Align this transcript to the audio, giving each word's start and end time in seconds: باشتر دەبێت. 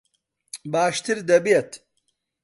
باشتر 0.71 1.17
دەبێت. 1.29 1.71